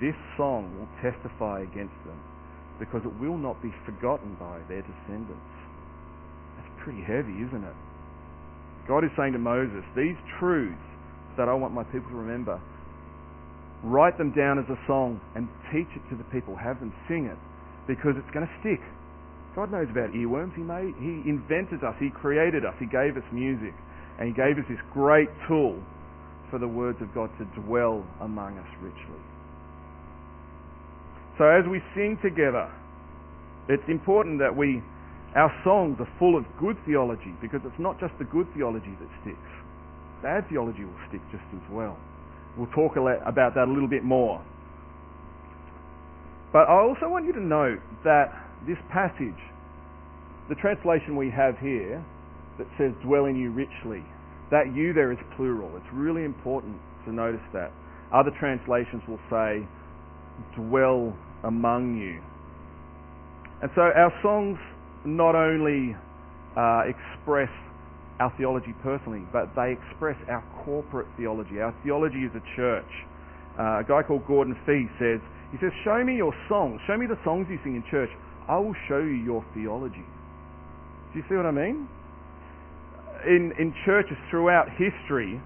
[0.00, 2.18] this song will testify against them
[2.78, 5.52] because it will not be forgotten by their descendants.
[6.56, 7.76] That's pretty heavy, isn't it?
[8.88, 10.74] God is saying to Moses, these truths
[11.36, 12.60] that I want my people to remember,
[13.84, 16.56] write them down as a song and teach it to the people.
[16.56, 17.38] Have them sing it
[17.86, 18.80] because it's going to stick.
[19.54, 20.54] God knows about earworms.
[20.56, 21.94] He made, He invented us.
[22.00, 22.74] He created us.
[22.78, 23.74] He gave us music.
[24.18, 25.78] And He gave us this great tool
[26.50, 29.20] for the words of God to dwell among us richly.
[31.42, 32.70] So as we sing together,
[33.68, 34.80] it's important that we,
[35.34, 39.10] our songs are full of good theology because it's not just the good theology that
[39.22, 39.50] sticks.
[40.22, 41.98] Bad theology will stick just as well.
[42.56, 44.40] We'll talk about that a little bit more.
[46.52, 48.30] But I also want you to note that
[48.64, 49.42] this passage,
[50.48, 52.04] the translation we have here
[52.58, 54.06] that says dwell in you richly,
[54.52, 55.74] that you there is plural.
[55.74, 57.72] It's really important to notice that.
[58.14, 59.66] Other translations will say
[60.54, 61.12] dwell
[61.44, 62.20] among you.
[63.62, 64.58] And so our songs
[65.04, 65.96] not only
[66.56, 67.50] uh, express
[68.20, 71.60] our theology personally, but they express our corporate theology.
[71.60, 72.92] Our theology is a church.
[73.58, 76.80] Uh, a guy called Gordon Fee says, he says, show me your songs.
[76.86, 78.10] Show me the songs you sing in church.
[78.48, 80.06] I will show you your theology.
[81.12, 81.88] Do you see what I mean?
[83.26, 85.40] In, in churches throughout history,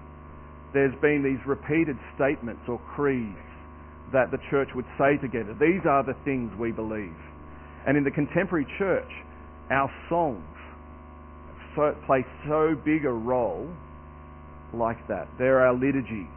[0.73, 3.37] there's been these repeated statements or creeds
[4.13, 5.55] that the church would say together.
[5.59, 7.15] These are the things we believe.
[7.85, 9.09] And in the contemporary church,
[9.69, 10.43] our songs
[11.75, 13.67] so, play so big a role
[14.73, 15.27] like that.
[15.37, 16.27] They're our liturgy.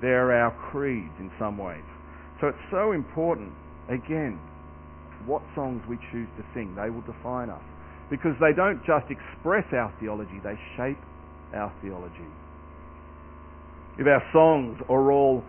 [0.00, 1.84] They're our creeds in some ways.
[2.40, 3.52] So it's so important,
[3.88, 4.38] again,
[5.26, 6.74] what songs we choose to sing.
[6.74, 7.62] They will define us.
[8.10, 10.98] Because they don't just express our theology, they shape
[11.54, 12.30] our theology.
[13.98, 15.44] If our songs are all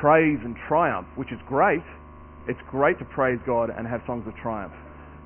[0.00, 1.82] praise and triumph, which is great.
[2.46, 4.74] It's great to praise God and have songs of triumph.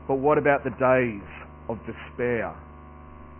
[0.06, 1.26] But what about the days
[1.68, 2.54] of despair?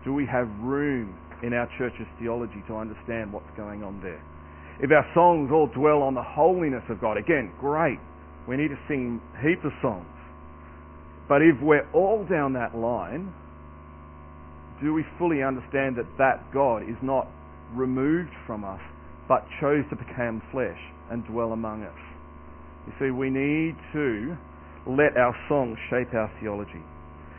[0.03, 4.21] Do we have room in our church's theology to understand what's going on there?
[4.81, 7.99] If our songs all dwell on the holiness of God, again, great.
[8.47, 10.07] We need to sing heaps of songs.
[11.27, 13.33] But if we're all down that line,
[14.81, 17.27] do we fully understand that that God is not
[17.75, 18.79] removed from us,
[19.29, 20.79] but chose to become flesh
[21.11, 22.01] and dwell among us.
[22.87, 24.35] You see, we need to
[24.89, 26.81] let our songs shape our theology.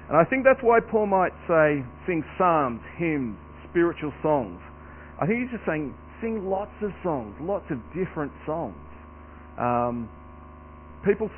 [0.09, 3.37] And I think that's why Paul might say, sing psalms, hymns,
[3.69, 4.61] spiritual songs.
[5.21, 8.79] I think he's just saying, sing lots of songs, lots of different songs.
[9.59, 10.09] Um,
[11.05, 11.29] people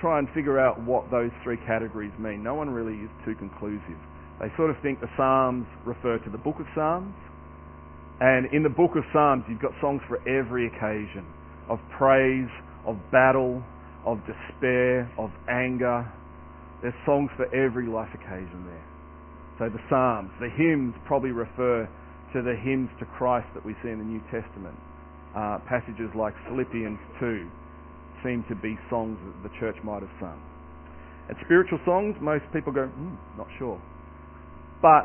[0.00, 2.42] try and figure out what those three categories mean.
[2.42, 3.98] No one really is too conclusive.
[4.40, 7.14] They sort of think the Psalms refer to the book of Psalms,
[8.20, 11.26] and in the book of Psalms, you've got songs for every occasion
[11.68, 12.50] of praise,
[12.86, 13.62] of battle,
[14.04, 16.10] of despair, of anger.
[16.82, 18.86] There's songs for every life occasion there.
[19.58, 21.88] So the Psalms, the hymns probably refer
[22.32, 24.76] to the hymns to Christ that we see in the New Testament.
[25.36, 27.46] Uh, passages like Philippians 2
[28.24, 30.40] seem to be songs that the church might have sung.
[31.28, 33.80] And spiritual songs, most people go, mm, not sure.
[34.80, 35.04] But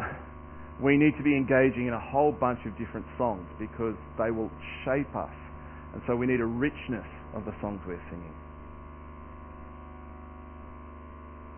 [0.84, 4.52] we need to be engaging in a whole bunch of different songs because they will
[4.84, 5.32] shape us.
[5.94, 8.34] And so we need a richness of the songs we're singing.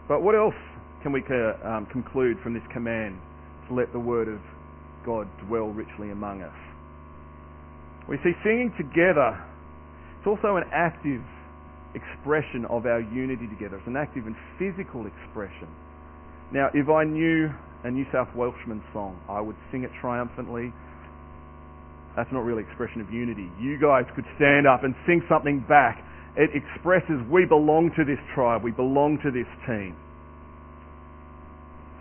[0.07, 0.53] But what else
[1.01, 1.23] can we
[1.65, 3.17] um, conclude from this command
[3.67, 4.39] to let the word of
[5.03, 6.53] God dwell richly among us?
[8.07, 9.41] We see singing together,
[10.19, 11.21] it's also an active
[11.95, 13.77] expression of our unity together.
[13.77, 15.67] It's an active and physical expression.
[16.51, 17.49] Now, if I knew
[17.85, 19.21] a New South Welshman song.
[19.29, 20.73] I would sing it triumphantly.
[22.17, 23.47] That's not really expression of unity.
[23.61, 26.01] You guys could stand up and sing something back.
[26.35, 29.95] It expresses we belong to this tribe, we belong to this team.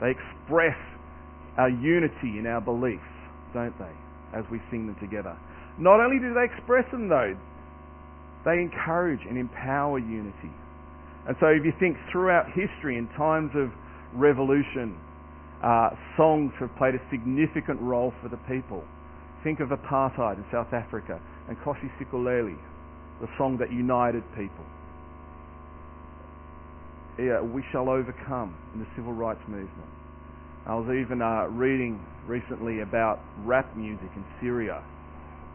[0.01, 0.77] They express
[1.59, 3.05] our unity in our beliefs,
[3.53, 3.92] don't they,
[4.33, 5.37] as we sing them together.
[5.79, 7.37] Not only do they express them though,
[8.47, 10.53] they encourage and empower unity.
[11.29, 13.70] And so if you think throughout history in times of
[14.14, 14.97] revolution,
[15.64, 18.85] uh, songs have played a significant role for the people.
[19.42, 22.55] Think of apartheid in South Africa and Nkosi Sikelel,
[23.20, 24.64] the song that united people.
[27.18, 29.88] Yeah, we shall overcome in the civil rights movement.
[30.66, 34.83] I was even uh, reading recently about rap music in Syria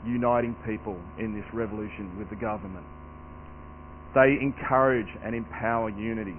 [0.05, 2.85] uniting people in this revolution with the government.
[4.15, 6.37] They encourage and empower unity.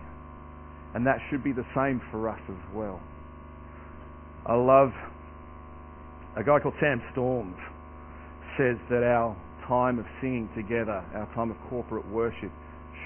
[0.94, 3.00] And that should be the same for us as well.
[4.46, 4.90] I love
[6.36, 7.56] a guy called Sam Storms
[8.56, 9.36] says that our
[9.68, 12.50] time of singing together, our time of corporate worship,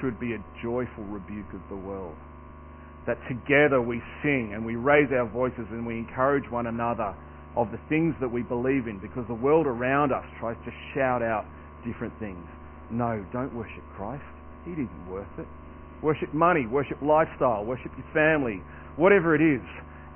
[0.01, 2.17] should be a joyful rebuke of the world.
[3.07, 7.15] That together we sing and we raise our voices and we encourage one another
[7.57, 11.23] of the things that we believe in because the world around us tries to shout
[11.23, 11.45] out
[11.87, 12.47] different things.
[12.91, 14.25] No, don't worship Christ.
[14.65, 15.47] He isn't worth it.
[16.03, 18.63] Worship money, worship lifestyle, worship your family,
[18.97, 19.63] whatever it is.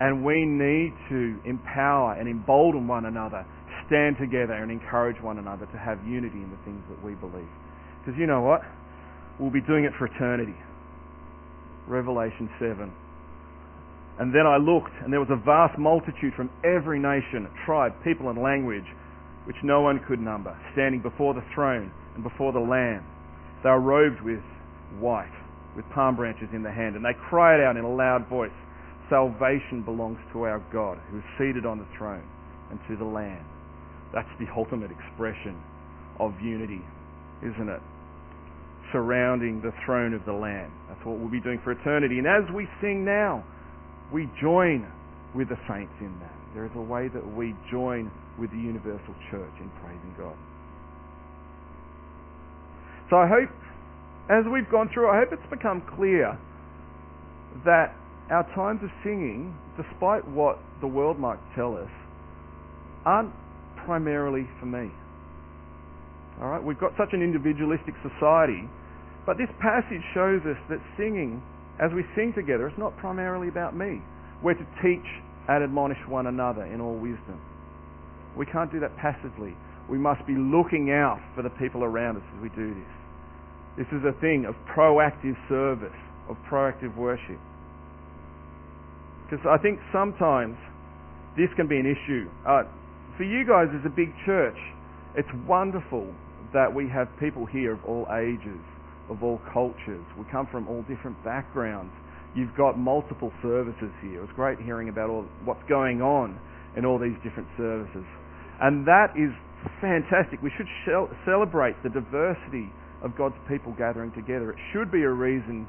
[0.01, 3.45] And we need to empower and embolden one another,
[3.87, 7.51] stand together and encourage one another to have unity in the things that we believe.
[7.99, 8.63] Because you know what?
[9.41, 10.55] We'll be doing it for eternity.
[11.89, 12.93] Revelation 7.
[14.19, 18.31] And then I looked, and there was a vast multitude from every nation, tribe, people,
[18.31, 18.87] and language,
[19.47, 23.07] which no one could number, standing before the throne and before the Lamb.
[23.63, 24.43] They were robed with
[24.99, 25.33] white,
[25.77, 28.51] with palm branches in the hand, and they cried out in a loud voice,
[29.11, 32.27] Salvation belongs to our God, who is seated on the throne,
[32.71, 33.45] and to the Lamb.
[34.13, 35.57] That's the ultimate expression
[36.21, 36.83] of unity,
[37.43, 37.81] isn't it?
[38.93, 40.73] Surrounding the throne of the Lamb.
[40.89, 42.19] That's what we'll be doing for eternity.
[42.19, 43.45] And as we sing now,
[44.13, 44.91] we join
[45.35, 46.33] with the saints in that.
[46.55, 50.37] There is a way that we join with the universal church in praising God.
[53.11, 53.49] So I hope,
[54.31, 56.39] as we've gone through, I hope it's become clear
[57.65, 57.95] that
[58.31, 61.91] our times of singing, despite what the world might tell us,
[63.05, 63.33] aren't
[63.85, 64.91] primarily for me.
[66.41, 68.69] All right, we've got such an individualistic society,
[69.27, 71.43] but this passage shows us that singing
[71.81, 74.03] as we sing together, it's not primarily about me.
[74.43, 75.07] We're to teach
[75.49, 77.41] and admonish one another in all wisdom.
[78.37, 79.55] We can't do that passively.
[79.89, 82.95] We must be looking out for the people around us as we do this.
[83.79, 85.97] This is a thing of proactive service,
[86.29, 87.39] of proactive worship.
[89.29, 90.57] Because I think sometimes
[91.37, 92.29] this can be an issue.
[92.47, 92.65] Uh,
[93.17, 94.57] for you guys as a big church,
[95.17, 96.07] it's wonderful
[96.55, 98.61] that we have people here of all ages
[99.11, 100.05] of all cultures.
[100.19, 101.93] We come from all different backgrounds.
[102.35, 104.23] You've got multiple services here.
[104.23, 106.39] It's great hearing about all what's going on
[106.77, 108.05] in all these different services.
[108.61, 109.33] And that is
[109.81, 110.43] fantastic.
[110.43, 110.69] We should
[111.25, 112.71] celebrate the diversity
[113.03, 114.51] of God's people gathering together.
[114.51, 115.67] It should be a reason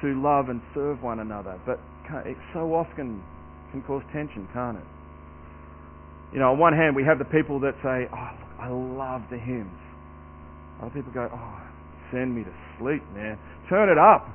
[0.00, 1.80] to love and serve one another, but
[2.26, 3.22] it so often
[3.70, 4.84] can cause tension, can't it?
[6.32, 9.22] You know, on one hand, we have the people that say, "Oh, look, I love
[9.30, 9.78] the hymns."
[10.80, 11.60] Other people go, "Oh,
[12.10, 13.38] send me to sleep, man.
[13.68, 14.28] Turn it up.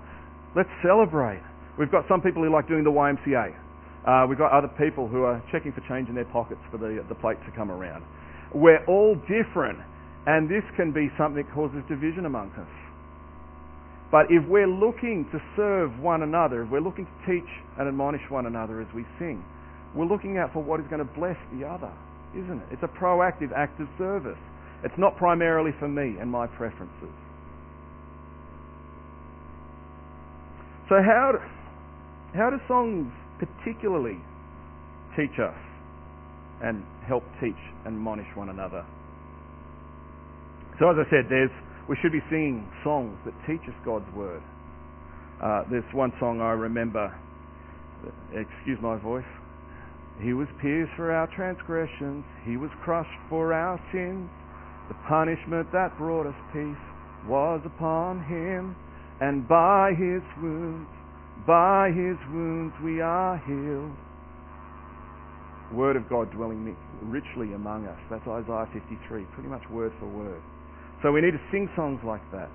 [0.55, 1.41] Let's celebrate.
[1.77, 3.53] We've got some people who like doing the YMCA.
[4.05, 7.03] Uh, we've got other people who are checking for change in their pockets for the,
[7.07, 8.03] the plate to come around.
[8.53, 9.79] We're all different,
[10.25, 12.67] and this can be something that causes division amongst us.
[14.11, 18.21] But if we're looking to serve one another, if we're looking to teach and admonish
[18.29, 19.43] one another as we sing,
[19.95, 21.91] we're looking out for what is going to bless the other,
[22.35, 22.67] isn't it?
[22.71, 24.37] It's a proactive act of service.
[24.83, 27.15] It's not primarily for me and my preferences.
[30.89, 31.31] So how,
[32.35, 33.07] how do songs
[33.39, 34.19] particularly
[35.15, 35.55] teach us
[36.61, 38.85] and help teach and admonish one another?
[40.79, 41.51] So as I said, there's,
[41.91, 44.41] we should be singing songs that teach us God's word.
[45.43, 47.13] Uh, there's one song I remember,
[48.31, 49.27] excuse my voice.
[50.23, 54.29] He was pierced for our transgressions, he was crushed for our sins.
[54.87, 56.79] The punishment that brought us peace
[57.27, 58.73] was upon him
[59.19, 60.87] and by his wounds,
[61.45, 63.91] by his wounds we are healed.
[65.75, 66.73] Word of God dwelling
[67.03, 67.99] richly among us.
[68.09, 70.41] That's Isaiah 53, pretty much word for word.
[71.01, 72.49] So we need to sing songs like that.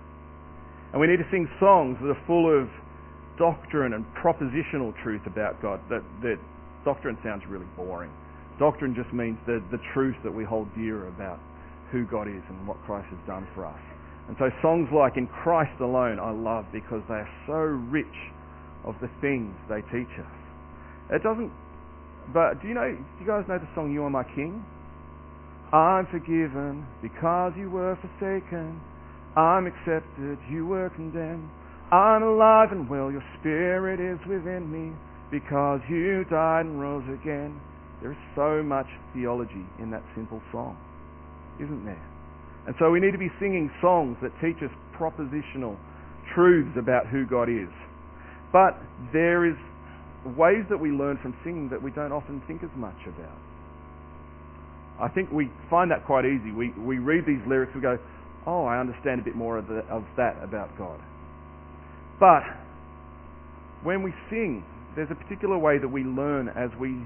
[0.93, 2.69] And we need to sing songs that are full of
[3.39, 5.81] doctrine and propositional truth about God.
[5.91, 6.39] That, that
[6.85, 8.11] doctrine sounds really boring.
[8.59, 11.39] Doctrine just means the, the truth that we hold dear about
[11.93, 13.81] who God is and what Christ has done for us.
[14.29, 18.07] And so songs like In Christ Alone I love because they are so rich
[18.85, 20.37] of the things they teach us.
[21.11, 21.53] It doesn't,
[22.33, 24.65] but do you know, do you guys know the song You Are My King?
[25.73, 28.81] I'm forgiven because you were forsaken.
[29.37, 31.51] I'm accepted, you were condemned.
[31.93, 34.97] I'm alive and well, your spirit is within me
[35.31, 37.61] because you died and rose again.
[38.01, 40.77] There is so much theology in that simple song,
[41.61, 42.07] isn't there?
[42.67, 45.77] And so we need to be singing songs that teach us propositional
[46.35, 47.71] truths about who God is.
[48.53, 48.79] But
[49.13, 49.57] there is
[50.37, 53.39] ways that we learn from singing that we don't often think as much about.
[55.01, 56.53] I think we find that quite easy.
[56.53, 57.99] We, we read these lyrics, we go,
[58.47, 61.01] oh, I understand a bit more of, the, of that about God.
[62.19, 62.43] But
[63.83, 67.05] when we sing, there's a particular way that we learn as we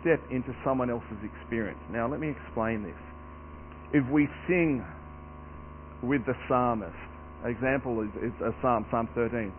[0.00, 1.78] step into someone else's experience.
[1.90, 2.98] Now, let me explain this
[3.92, 4.84] if we sing
[6.02, 6.96] with the psalmist.
[7.44, 9.52] Example is, is a psalm, Psalm 13.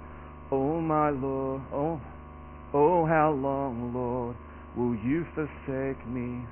[0.51, 2.01] Oh my Lord, oh,
[2.73, 4.35] oh how long, Lord,
[4.75, 6.45] will you forsake me?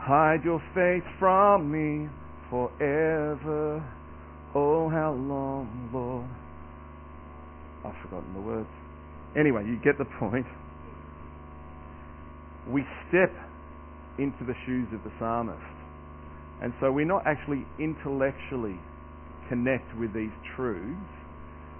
[0.00, 2.08] Hide your face from me
[2.48, 3.84] forever.
[4.54, 6.26] Oh how long, Lord.
[7.84, 8.68] I've forgotten the words.
[9.38, 10.46] Anyway, you get the point.
[12.68, 13.30] We step
[14.18, 15.60] into the shoes of the psalmist.
[16.62, 18.78] And so we're not actually intellectually
[19.48, 20.96] connect with these truths.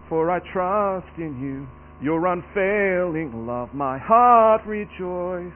[0.08, 1.66] For I trust in you,
[2.04, 5.52] your unfailing love, my heart rejoice.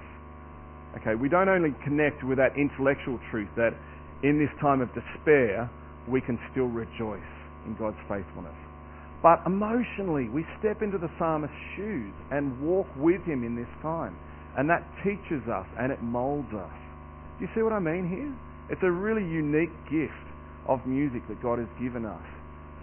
[1.00, 3.74] Okay, we don't only connect with that intellectual truth that
[4.22, 5.68] in this time of despair
[6.08, 7.32] we can still rejoice
[7.66, 8.54] in God's faithfulness.
[9.22, 14.16] But emotionally, we step into the psalmist's shoes and walk with him in this time.
[14.56, 16.76] And that teaches us and it molds us.
[17.38, 18.30] Do you see what I mean here?
[18.70, 20.12] It's a really unique gift
[20.68, 22.22] of music that God has given us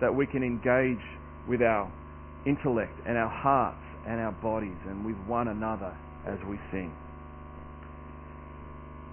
[0.01, 1.01] that we can engage
[1.47, 1.89] with our
[2.45, 5.95] intellect and our hearts and our bodies and with one another
[6.25, 6.91] as we sing.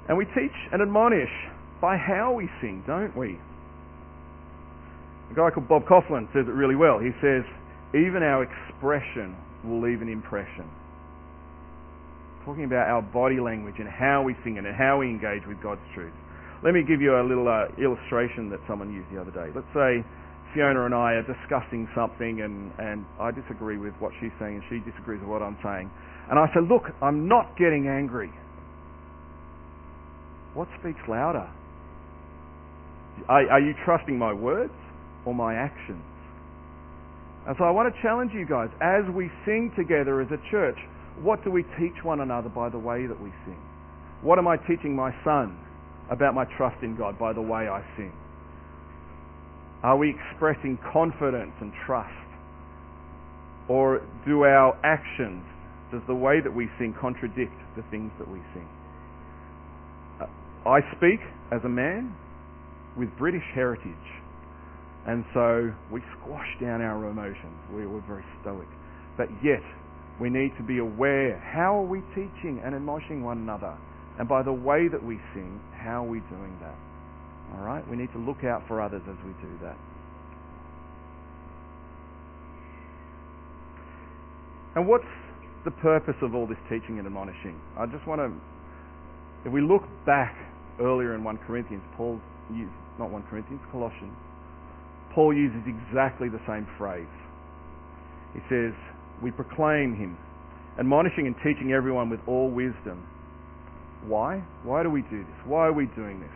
[0.08, 1.30] And we teach and admonish
[1.80, 3.38] by how we sing, don't we?
[5.30, 6.98] A guy called Bob Kauflin says it really well.
[6.98, 7.44] He says,
[7.92, 10.64] even our expression will leave an impression.
[12.44, 15.60] Talking about our body language and how we sing it and how we engage with
[15.62, 16.14] God's truth.
[16.64, 19.52] Let me give you a little uh, illustration that someone used the other day.
[19.54, 20.02] Let's say
[20.54, 24.64] Fiona and I are discussing something and, and I disagree with what she's saying and
[24.72, 25.90] she disagrees with what I'm saying.
[26.30, 28.32] And I say, look, I'm not getting angry.
[30.54, 31.48] What speaks louder?
[33.28, 34.72] Are, are you trusting my words
[35.24, 36.02] or my actions?
[37.46, 40.76] And so I want to challenge you guys, as we sing together as a church,
[41.22, 43.58] what do we teach one another by the way that we sing?
[44.22, 45.58] What am I teaching my son
[46.10, 48.12] about my trust in God by the way I sing?
[49.82, 52.10] Are we expressing confidence and trust?
[53.68, 55.44] Or do our actions,
[55.92, 58.68] does the way that we sing contradict the things that we sing?
[60.68, 62.14] I speak as a man
[62.96, 63.94] with British heritage.
[65.06, 67.56] And so we squash down our emotions.
[67.72, 68.68] We're, we're very stoic.
[69.16, 69.64] But yet,
[70.20, 73.78] we need to be aware how are we teaching and admonishing one another?
[74.18, 76.76] And by the way that we sing, how are we doing that?
[77.54, 77.88] All right?
[77.88, 79.76] We need to look out for others as we do that.
[84.76, 85.08] And what's
[85.64, 87.58] the purpose of all this teaching and admonishing?
[87.78, 90.36] I just want to, if we look back
[90.80, 92.20] earlier in 1 Corinthians, Paul
[92.52, 94.16] used, not 1 Corinthians, Colossians,
[95.14, 97.06] Paul uses exactly the same phrase.
[98.34, 98.72] He says,
[99.22, 100.16] We proclaim him,
[100.78, 103.06] admonishing and teaching everyone with all wisdom.
[104.06, 104.42] Why?
[104.62, 105.38] Why do we do this?
[105.44, 106.30] Why are we doing this?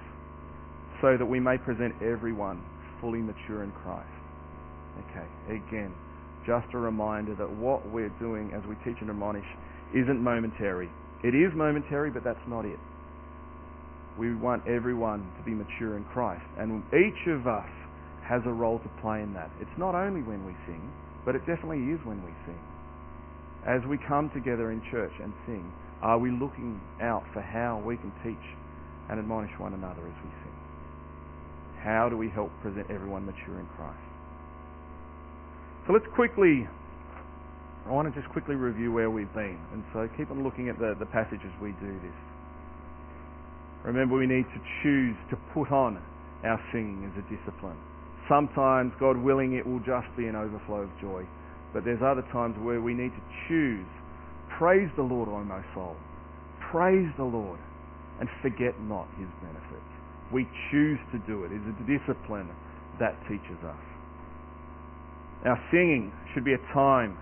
[1.01, 2.63] So that we may present everyone
[3.01, 4.09] fully mature in Christ.
[5.11, 5.93] Okay, again,
[6.47, 9.47] just a reminder that what we're doing as we teach and admonish
[9.95, 10.91] isn't momentary.
[11.23, 12.79] It is momentary, but that's not it.
[14.19, 16.45] We want everyone to be mature in Christ.
[16.59, 17.69] And each of us
[18.25, 19.51] has a role to play in that.
[19.61, 20.93] It's not only when we sing,
[21.25, 22.61] but it definitely is when we sing.
[23.67, 27.97] As we come together in church and sing, are we looking out for how we
[27.97, 28.45] can teach
[29.09, 30.57] and admonish one another as we sing?
[31.83, 33.99] How do we help present everyone mature in Christ?
[35.87, 36.69] So let's quickly,
[37.87, 39.59] I want to just quickly review where we've been.
[39.73, 42.32] And so keep on looking at the, the passage as we do this.
[43.85, 45.99] Remember, we need to choose to put on
[46.45, 47.77] our singing as a discipline.
[48.29, 51.27] Sometimes, God willing, it will just be an overflow of joy.
[51.75, 53.87] But there's other times where we need to choose.
[54.59, 55.97] Praise the Lord, O my soul.
[56.71, 57.59] Praise the Lord
[58.21, 59.91] and forget not his benefits.
[60.33, 61.51] We choose to do it.
[61.53, 62.49] It's a discipline
[63.01, 63.83] that teaches us.
[65.45, 67.19] Our singing should be a time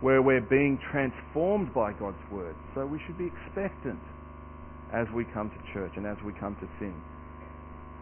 [0.00, 2.54] where we're being transformed by God's word.
[2.74, 3.98] So we should be expectant
[4.92, 6.94] as we come to church and as we come to sing.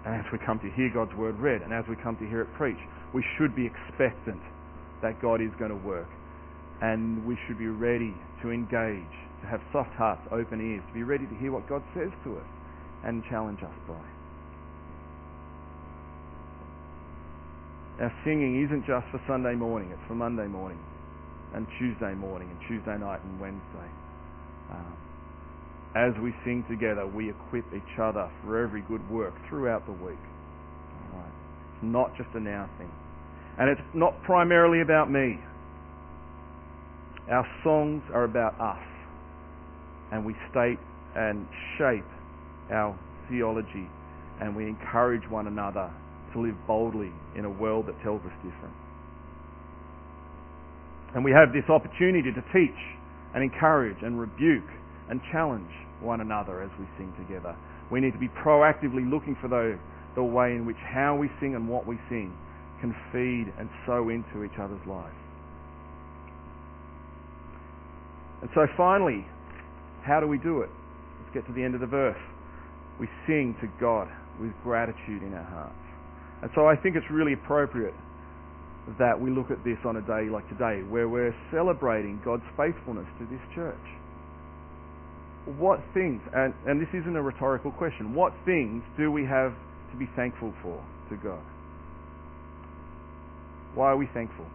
[0.05, 2.43] And as we come to hear God's word read and as we come to hear
[2.43, 2.82] it preached,
[3.14, 4.41] we should be expectant
[5.03, 6.09] that God is going to work.
[6.82, 11.03] And we should be ready to engage, to have soft hearts, open ears, to be
[11.03, 12.49] ready to hear what God says to us
[13.05, 14.01] and challenge us by.
[18.01, 20.80] Our singing isn't just for Sunday morning, it's for Monday morning
[21.55, 23.91] and Tuesday morning and Tuesday night and Wednesday.
[24.72, 24.97] Um,
[25.95, 30.22] as we sing together, we equip each other for every good work throughout the week.
[31.12, 31.24] Right.
[31.74, 32.91] It's not just a now thing.
[33.59, 35.38] And it's not primarily about me.
[37.30, 38.82] Our songs are about us.
[40.12, 40.78] And we state
[41.16, 42.07] and shape
[42.70, 42.97] our
[43.28, 43.88] theology
[44.41, 45.91] and we encourage one another
[46.32, 48.74] to live boldly in a world that tells us different.
[51.14, 52.78] And we have this opportunity to teach
[53.34, 54.68] and encourage and rebuke
[55.11, 57.55] and challenge one another as we sing together.
[57.91, 59.79] We need to be proactively looking for the,
[60.15, 62.33] the way in which how we sing and what we sing
[62.81, 65.15] can feed and sow into each other's lives.
[68.41, 69.27] And so finally,
[70.03, 70.71] how do we do it?
[71.21, 72.17] Let's get to the end of the verse.
[72.99, 74.09] We sing to God
[74.41, 75.75] with gratitude in our hearts.
[76.43, 77.95] And so I think it's really appropriate
[78.99, 83.07] that we look at this on a day like today, where we're celebrating God's faithfulness
[83.19, 83.77] to this church.
[85.47, 89.53] What things, and, and this isn't a rhetorical question, what things do we have
[89.91, 91.43] to be thankful for to God?
[93.74, 94.47] Why are we thankful?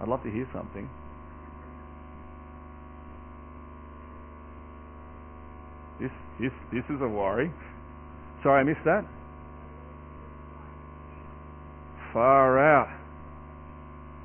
[0.00, 0.88] I'd love to hear something.
[6.00, 7.52] This, this, this is a worry.
[8.42, 9.04] Sorry, I missed that.
[12.12, 12.88] Far out.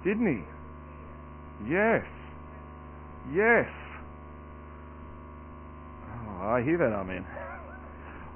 [0.03, 1.71] Didn't he?
[1.71, 2.05] Yes.
[3.32, 3.69] Yes.
[6.03, 7.26] Oh, I hear that, Amen.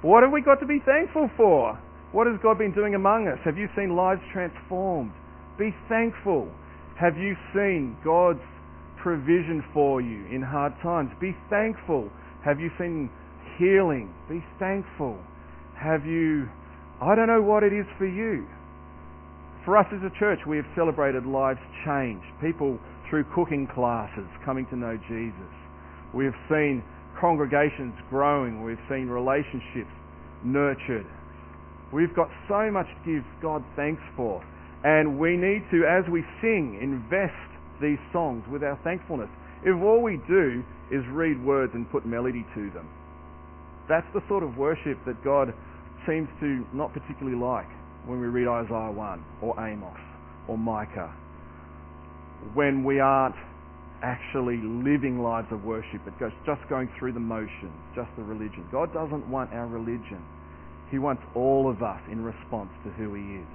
[0.00, 1.78] What have we got to be thankful for?
[2.12, 3.38] What has God been doing among us?
[3.44, 5.12] Have you seen lives transformed?
[5.58, 6.48] Be thankful.
[6.98, 8.40] Have you seen God's
[9.02, 11.10] provision for you in hard times?
[11.20, 12.08] Be thankful.
[12.44, 13.10] Have you seen
[13.58, 14.14] healing?
[14.28, 15.18] Be thankful.
[15.76, 16.48] Have you,
[17.02, 18.46] I don't know what it is for you.
[19.64, 22.24] For us as a church, we have celebrated lives changed.
[22.40, 22.78] People
[23.08, 25.54] through cooking classes coming to know Jesus.
[26.14, 26.82] We have seen
[27.20, 28.62] congregations growing.
[28.62, 29.92] We've seen relationships
[30.44, 31.06] nurtured.
[31.92, 34.44] We've got so much to give God thanks for.
[34.84, 37.34] And we need to, as we sing, invest
[37.80, 39.30] these songs with our thankfulness.
[39.64, 42.88] If all we do is read words and put melody to them,
[43.88, 45.52] that's the sort of worship that God
[46.06, 47.68] seems to not particularly like
[48.06, 49.98] when we read Isaiah 1 or Amos
[50.46, 51.12] or Micah.
[52.54, 53.36] When we aren't
[54.02, 58.66] actually living lives of worship, but just going through the motions, just the religion.
[58.70, 60.22] God doesn't want our religion.
[60.90, 63.54] He wants all of us in response to who He is.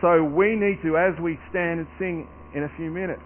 [0.00, 3.24] So we need to, as we stand and sing in a few minutes,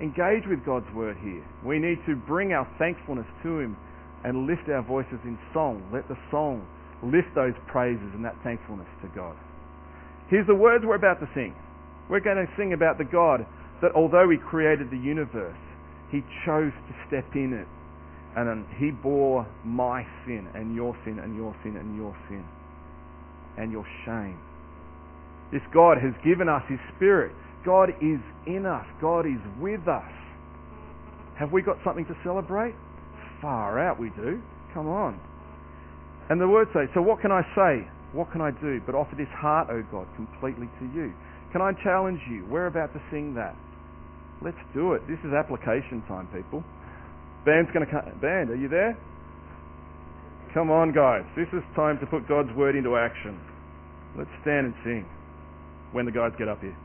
[0.00, 1.44] engage with God's Word here.
[1.64, 3.76] We need to bring our thankfulness to Him
[4.24, 5.82] and lift our voices in song.
[5.92, 6.66] Let the song
[7.02, 9.36] lift those praises and that thankfulness to God.
[10.28, 11.54] Here's the words we're about to sing.
[12.08, 13.46] We're going to sing about the God
[13.82, 15.58] that although He created the universe,
[16.10, 17.68] He chose to step in it.
[18.36, 22.44] And He bore my sin and your sin and your sin and your sin
[23.56, 24.38] and your shame.
[25.52, 27.32] This God has given us His Spirit.
[27.64, 28.84] God is in us.
[29.00, 30.12] God is with us.
[31.38, 32.74] Have we got something to celebrate?
[33.40, 34.40] Far out we do.
[34.74, 35.18] Come on.
[36.28, 37.88] And the words say, so what can I say?
[38.12, 41.12] What can I do but offer this heart, O God, completely to you?
[41.52, 42.44] Can I challenge you?
[42.46, 43.56] We're about to sing that.
[44.42, 45.02] Let's do it.
[45.08, 46.62] This is application time, people.
[47.44, 48.04] Band's going to come.
[48.20, 48.98] Band, are you there?
[50.52, 51.24] Come on, guys.
[51.36, 53.38] This is time to put God's word into action.
[54.16, 55.06] Let's stand and sing
[55.92, 56.76] when the guys get up here.